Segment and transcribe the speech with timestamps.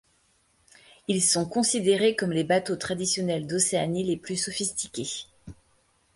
[1.07, 5.25] Ils sont considérés comme les bateaux traditionnels d'Océanie les plus sophistiqués.